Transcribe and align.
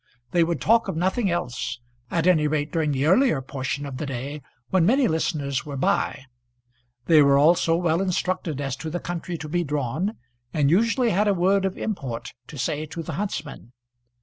They 0.31 0.43
would 0.43 0.59
talk 0.59 0.87
of 0.87 0.97
nothing 0.97 1.29
else, 1.29 1.79
at 2.09 2.25
any 2.25 2.47
rate 2.47 2.71
during 2.71 2.91
the 2.91 3.05
earlier 3.05 3.39
portion 3.39 3.85
of 3.85 3.97
the 3.97 4.07
day, 4.07 4.41
when 4.71 4.83
many 4.83 5.07
listeners 5.07 5.63
were 5.63 5.77
by. 5.77 6.25
They 7.05 7.21
were 7.21 7.37
also 7.37 7.75
well 7.75 8.01
instructed 8.01 8.59
as 8.59 8.75
to 8.77 8.89
the 8.89 8.99
country 8.99 9.37
to 9.37 9.47
be 9.47 9.63
drawn, 9.63 10.15
and 10.55 10.71
usually 10.71 11.11
had 11.11 11.27
a 11.27 11.35
word 11.35 11.65
of 11.65 11.77
import 11.77 12.33
to 12.47 12.57
say 12.57 12.87
to 12.87 13.03
the 13.03 13.13
huntsman. 13.13 13.73